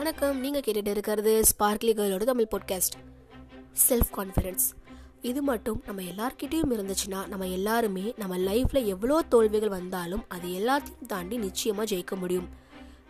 வணக்கம். 0.00 0.40
நீங்கள் 0.40 0.60
கேட்டுட்டு 0.60 0.86
இருக்கிறது 0.86 1.40
ஸ்பார்க்லி 1.40 1.92
கேர்ளோட 1.92 2.24
தமிழ் 2.24 2.46
பாட்காஸ்ட் 2.50 2.96
செல்ஃப் 3.88 4.10
கான்ஃபிடென்ஸ் 4.16 4.88
இது 5.20 5.42
மட்டும் 5.42 5.82
நம்ம 5.86 6.02
எல்லார்கிட்டேயும் 6.02 6.70
இருந்துச்சுன்னா 6.70 7.26
நம்ம 7.26 7.48
எல்லாருமே 7.48 8.14
நம்ம 8.16 8.38
லைஃப்பில் 8.38 8.84
எவ்வளோ 8.84 9.22
தோல்விகள் 9.22 9.68
வந்தாலும் 9.68 10.24
அது 10.28 10.48
எல்லாத்தையும் 10.48 11.06
தாண்டி 11.06 11.36
நிச்சயமாக 11.36 11.94
ஜெயிக்க 11.94 12.16
முடியும். 12.16 12.48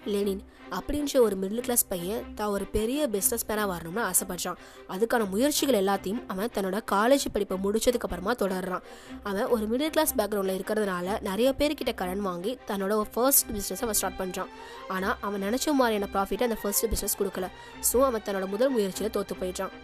லெனின் 0.04 0.42
அப்படின்ற 0.76 1.20
ஒரு 1.20 1.36
மிடில் 1.42 1.64
கிளாஸ் 1.66 1.84
பையன் 1.88 2.34
தான் 2.34 2.48
ஒரு 2.48 2.64
பெரிய 2.64 3.08
பிஸ்னஸ் 3.08 3.44
மேனாக 3.48 3.66
வரணும்னு 3.72 4.02
ஆசைப்படுறான். 4.10 4.58
அதுக்கான 4.94 5.28
முயற்சிகள் 5.28 5.78
எல்லாத்தையும் 5.80 6.20
அவன் 6.26 6.52
தன்னோட 6.54 6.78
காலேஜ் 6.92 7.26
படிப்பை 7.32 7.56
முடிச்சதுக்கு 7.64 8.06
அப்புறமா 8.08 8.34
தொடர்றான். 8.42 8.84
அவன் 9.22 9.48
ஒரு 9.56 9.66
மிடில் 9.72 9.92
கிளாஸ் 9.94 10.14
பேக்ரவுண்டில் 10.18 10.58
இருக்கிறதுனால 10.58 11.20
நிறைய 11.28 11.54
பேர்கிட்ட 11.58 11.94
கடன் 11.94 12.20
வாங்கி 12.20 12.58
தன்னோட 12.70 13.00
ஃபர்ஸ்ட் 13.14 13.46
பிஸ்னஸ் 13.50 13.84
அவன் 13.86 13.98
ஸ்டார்ட் 14.00 14.20
பண்ணுறான் 14.22 14.52
ஆனால் 14.88 15.16
அவன் 15.20 15.42
நினச்ச 15.42 15.72
மாதிரியான 15.72 16.10
ப்ராஃபிட்டை 16.14 16.42
அந்த 16.42 16.58
ஃபர்ஸ்ட் 16.62 16.86
பிஸ்னஸ் 16.94 17.18
கொடுக்கல. 17.22 17.48
ஸோ 17.92 18.04
அவன் 18.10 18.22
தன்னோட 18.28 18.48
முதல் 18.48 18.70
முயற்சியில் 18.70 19.10
தோற்று 19.10 19.36
போயிட்டான் 19.42 19.74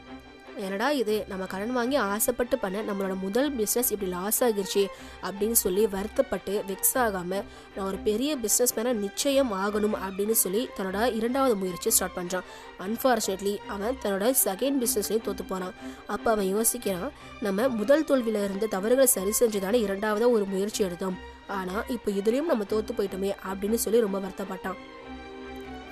என்னடா 0.57 0.91
இது? 0.91 1.25
நம்ம 1.29 1.47
கடன் 1.47 1.73
வாங்கி 1.73 1.97
ஆசைப்பட்டு 1.97 2.59
பண்ண 2.59 2.83
நம்மளோட 2.83 3.19
முதல் 3.21 3.57
பிஸ்னஸ் 3.57 3.91
இப்படி 3.91 4.11
லாஸ் 4.11 4.45
ஆகிருச்சு 4.45 4.87
அப்படின்னு 5.23 5.53
சொல்லி 5.53 5.87
வருத்தப்பட்டு 5.87 6.65
வெக்ஸ் 6.69 6.99
ஆகாமல் 6.99 7.45
நான் 7.77 7.87
ஒரு 7.87 7.97
பெரிய 7.97 8.37
பிஸ்னஸ் 8.37 8.75
மேனாக 8.77 8.93
நிச்சயம் 8.93 9.53
ஆகணும் 9.53 9.97
அப்படின்னு 10.07 10.31
சொல்லி 10.31 10.69
தன்னோட 10.77 11.15
இரண்டாவது 11.15 11.57
முயற்சி 11.57 11.91
ஸ்டார்ட் 11.91 12.17
பண்ணுறான் 12.17 12.47
அன்ஃபார்ச்சுனேட்லி 12.81 13.57
அவன் 13.67 13.99
தன்னோட 14.03 14.35
செகண்ட் 14.45 14.81
பிஸ்னஸ்லையும் 14.83 15.23
தோற்று 15.23 15.45
போனான் 15.45 15.75
அப்போ 16.07 16.31
அவன் 16.31 16.55
யோசிக்கிறான் 16.57 17.11
நம்ம 17.41 17.69
முதல் 17.69 18.05
தோல்வியில் 18.05 18.45
இருந்த 18.45 18.67
தவறுகளை 18.67 19.07
சரி 19.07 19.33
செஞ்சுதானே 19.41 19.75
இரண்டாவதாக 19.75 20.31
ஒரு 20.31 20.45
முயற்சி 20.45 20.85
எடுத்தோம். 20.85 21.19
ஆனால் 21.47 21.85
இப்போ 21.89 22.11
இதுலேயும் 22.11 22.45
நம்ம 22.45 22.65
தோற்று 22.65 22.95
போயிட்டோமே 22.95 23.35
அப்படின்னு 23.53 23.75
சொல்லி 23.75 24.01
ரொம்ப 24.01 24.19
வருத்தப்பட்டான். 24.19 24.79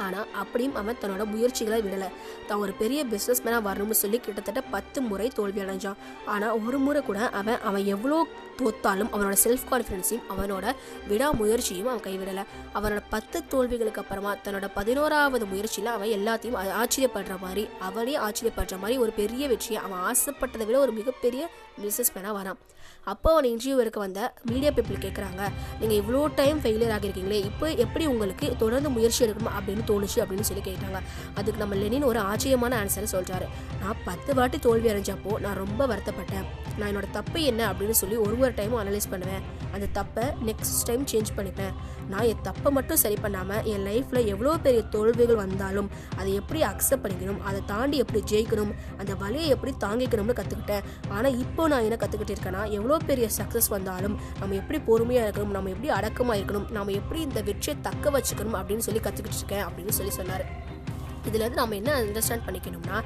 ஆனால் 0.06 0.26
அப்படியும் 0.42 0.76
அவன் 0.80 1.00
தன்னோட 1.02 1.24
முயற்சிகளை 1.32 1.78
விடலை. 1.86 2.08
தான் 2.48 2.62
ஒரு 2.64 2.72
பெரிய 2.82 3.00
பிஸ்னஸ் 3.12 3.42
மேனாக 3.44 3.62
வரணும்னு 3.68 3.98
சொல்லி 4.02 4.20
கிட்டத்தட்ட 4.26 4.62
பத்து 4.74 4.98
முறை 5.10 5.28
தோல்வி 5.38 5.62
அடைஞ்சான். 5.64 6.00
ஆனால் 6.34 6.56
ஒரு 6.66 6.78
முறை 6.86 7.02
கூட 7.02 7.20
அவன் 7.40 7.62
அவன் 7.70 7.86
எவ்வளோ 7.94 8.18
தோத்தாலும் 8.58 9.10
அவனோட 9.14 9.36
செல்ஃப் 9.44 9.64
கான்ஃபிடென்ஸையும் 9.70 10.26
அவனோட 10.32 10.66
விடாமுயற்சியும் 11.10 11.88
அவன் 11.92 12.04
கைவிடலை. 12.08 12.44
அவனோட 12.78 13.00
பத்து 13.14 13.38
தோல்விகளுக்கு 13.52 14.02
அப்புறமா 14.02 14.32
தன்னோட 14.44 14.68
பதினோராவது 14.78 15.46
முயற்சியில் 15.52 15.94
அவன் 15.96 16.14
எல்லாத்தையும் 16.18 16.58
ஆச்சரியப்படுற 16.82 17.36
மாதிரி 17.46 17.64
அவனே 17.88 18.14
ஆச்சரியப்படுற 18.26 18.78
மாதிரி 18.84 18.98
ஒரு 19.06 19.14
பெரிய 19.20 19.48
வெற்றியை 19.52 19.80
அவன் 19.86 20.04
ஆசைப்பட்டதை 20.10 20.66
விட 20.68 20.78
ஒரு 20.86 20.94
மிகப்பெரிய 21.00 21.42
பிஸ்னஸ் 21.82 22.14
மேனாக 22.16 22.34
வரான். 22.38 22.58
அப்போ 23.12 23.28
அவன் 23.32 23.48
இன்டர்வியூவருக்கு 23.52 24.00
வந்த 24.04 24.20
மீடியா 24.50 24.70
பீப்புள் 24.76 25.02
கேட்குறாங்க 25.04 25.42
நீங்கள் 25.80 25.98
இவ்வளோ 26.00 26.20
டைம் 26.40 26.58
ஃபெயிலியர் 26.62 26.94
ஆகியிருக்கீங்களே 26.96 27.38
இப்போ 27.48 27.66
எப்படி 27.84 28.04
உங்களுக்கு 28.12 28.46
தொடர்ந்து 28.62 28.90
முயற்சி 28.96 29.20
எடுக்கணும்? 29.24 29.56
அப்படின்னு 29.58 29.83
தோணுச்சு 29.90 30.18
அப்படின்னு 30.24 30.48
சொல்லி 30.50 30.64
கேட்டாங்க. 30.70 31.00
அதுக்கு 31.38 31.62
நம்ம 31.62 31.78
லெனின் 31.82 32.08
ஒரு 32.10 32.20
ஆச்சரியமான 32.30 32.78
ஆன்சரை 32.82 33.08
சொல்கிறாரு 33.14 33.48
நான் 33.82 34.02
பத்து 34.08 34.30
வாட்டி 34.40 34.58
தோல்வி 34.66 34.90
அடைஞ்சப்போ 34.92 35.32
நான் 35.46 35.60
ரொம்ப 35.64 35.82
வருத்தப்பட்டேன். 35.92 36.46
நான் 36.78 36.88
என்னோட 36.90 37.08
தப்பு 37.18 37.40
என்ன 37.50 37.62
அப்படின்னு 37.70 37.96
சொல்லி 38.02 38.16
ஒரு 38.26 38.36
ஒரு 38.44 38.52
டைமும் 38.60 38.80
அனலைஸ் 38.82 39.10
பண்ணுவேன். 39.12 39.42
அந்த 39.74 39.86
தப்பை 39.98 40.24
நெக்ஸ்ட் 40.48 40.82
டைம் 40.88 41.04
சேஞ்ச் 41.12 41.30
பண்ணிப்பேன். 41.36 41.74
நான் 42.12 42.26
என் 42.30 42.42
தப்பை 42.48 42.70
மட்டும் 42.76 43.00
சரி 43.02 43.16
பண்ணாமல் 43.24 43.62
என் 43.72 43.84
லைஃப்பில் 43.88 44.26
எவ்வளோ 44.32 44.52
பெரிய 44.64 44.80
தோல்விகள் 44.94 45.40
வந்தாலும் 45.42 45.88
அதை 46.18 46.30
எப்படி 46.40 46.60
அக்செப்ட் 46.70 47.02
பண்ணிக்கணும் 47.04 47.40
அதை 47.48 47.60
தாண்டி 47.72 47.96
எப்படி 48.04 48.20
ஜெயிக்கணும் 48.32 48.72
அந்த 49.00 49.12
வழியை 49.22 49.46
எப்படி 49.54 49.72
தாங்கிக்கணும்னு 49.84 50.36
கற்றுக்கிட்டேன் 50.40 50.84
ஆனால் 51.16 51.38
இப்போ 51.44 51.62
நான் 51.72 51.86
என்ன 51.88 51.98
கற்றுக்கிட்டு 52.02 52.34
இருக்கேன்னா 52.36 52.62
எவ்வளோ 52.78 52.98
பெரிய 53.10 53.28
சக்ஸஸ் 53.38 53.70
வந்தாலும் 53.76 54.16
நம்ம 54.40 54.54
எப்படி 54.60 54.80
பொறுமையாக 54.88 55.26
இருக்கணும் 55.28 55.54
நம்ம 55.58 55.70
எப்படி 55.74 55.90
அடக்கமாக 55.98 56.38
இருக்கணும் 56.40 56.68
நம்ம 56.78 56.92
எப்படி 57.00 57.20
இந்த 57.28 57.42
வெற்றியை 57.48 57.76
தக்க 57.88 58.10
வச்சுக்கணும் 58.16 58.58
அப்படின்னு 58.60 58.86
சொல்லி 58.88 59.02
கற்றுக்கிட்டு 59.06 59.40
இருக்கேன் 59.40 59.64
அப்படின்னு 59.74 59.90
சொல்லி 59.90 60.12
சொன்னார் 60.12 60.44
இதுலேருந்து 61.30 61.60
நம்ம 61.62 61.74
என்ன 61.74 61.90
அண்டர்ஸ்டாண்ட் 62.00 62.44
பண்ணிக்கணும்னா 62.46 62.98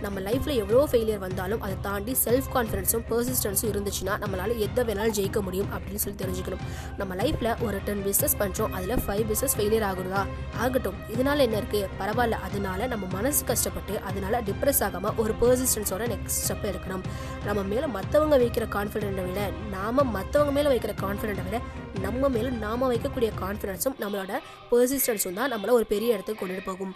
நம்ம 0.00 0.20
லைஃப்பில் 0.20 0.56
எவ்வளோ 0.62 0.88
ஃபெயிலியர் 0.92 1.18
வந்தாலும் 1.18 1.60
அதை 1.60 1.76
தாண்டி 1.80 2.16
செல்ஃப் 2.24 2.48
கான்ஃபிடன்ஸும் 2.54 3.04
பர்சிஸ்டன்ஸும் 3.10 3.70
இருந்துச்சுன்னா 3.72 4.14
நம்மளால் 4.24 4.54
எதை 4.66 4.84
வேணாலும் 4.88 5.16
ஜெயிக்க 5.18 5.40
முடியும் 5.40 5.68
அப்படின்னு 5.74 6.02
சொல்லி 6.04 6.18
தெரிஞ்சுக்கணும். 6.24 6.62
நம்ம 6.96 7.14
லைஃப்பில் 7.14 7.50
ஒரு 7.66 7.78
டென் 7.84 8.02
பிஸ்னஸ் 8.06 8.36
பண்ணுறோம் 8.38 8.72
அதில் 8.78 9.02
ஃபைவ் 9.06 9.24
பிஸ்னஸ் 9.30 9.56
ஃபெயிலியர் 9.56 9.86
ஆகுறதா? 9.90 10.22
ஆகட்டும். 10.58 10.98
இதனால 11.14 11.38
என்ன 11.38 11.60
இருக்குது 11.60 11.88
பரவாயில்ல. 12.00 12.38
அதனால 12.48 12.86
நம்ம 12.86 13.06
மனசு 13.12 13.44
கஷ்டப்பட்டு 13.44 14.00
அதனால 14.00 14.40
டிப்ரெஸ் 14.40 14.82
ஆகாமல் 14.84 15.14
ஒரு 15.16 15.34
பர்சிஸ்டன்ஸோட 15.40 16.04
நெக்ஸ்ட் 16.14 16.42
ஸ்டெப் 16.44 16.66
எடுக்கணும். 16.72 17.04
நம்ம 17.44 17.62
மேலே 17.62 17.86
மற்றவங்க 17.98 18.36
வைக்கிற 18.44 18.66
கான்ஃபிடென்ட்டை 18.76 19.24
விட 19.30 19.50
நாம் 19.70 20.14
மற்றவங்க 20.16 20.52
மேலே 20.58 20.68
வைக்கிற 20.74 20.94
கான்ஃபிடென்ட்டை 21.04 21.44
விட 21.48 21.60
நம்ம 22.00 22.28
மேலே 22.28 22.48
நாம 22.64 22.88
வைக்கக்கூடிய 22.92 23.30
கான்ஃபிடன்ஸும் 23.42 23.98
நம்மளோட 24.00 24.32
பர்சிஸ்டன்ஸும் 24.70 25.38
தான் 25.38 25.52
நம்மளை 25.52 25.70
ஒரு 25.70 25.86
பெரிய 25.92 26.14
இடத்துக்கு 26.14 26.40
கொண்டுட்டு 26.40 26.64
போகும். 26.64 26.94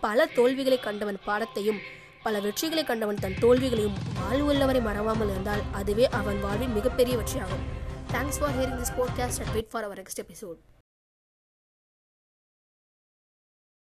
பல 0.00 0.26
தோல்விகளை 0.26 0.78
கண்டவன் 0.78 1.18
பாடத்தையும் 1.26 1.78
பல 2.22 2.40
வெற்றிகளை 2.40 2.84
கண்டவன் 2.84 3.16
தன் 3.16 3.34
தோல்விகளையும் 3.40 3.94
வாழ்வுள்ளவரை 4.20 4.82
மறவாமல் 4.82 5.30
இருந்தால் 5.30 5.60
அதுவே 5.72 6.08
அவன் 6.08 6.40
வாழ்வின் 6.40 6.72
மிகப்பெரிய 6.72 7.16
வெற்றியாகும். 7.16 7.64
Thanks 8.12 8.38
for 8.40 8.54
hearing 8.56 8.80
this 8.80 8.94
podcast 8.96 9.40
and 9.40 9.50
wait 9.50 9.70
for 9.70 9.84
our 9.84 10.02
next 10.02 10.22
episode 10.22 10.58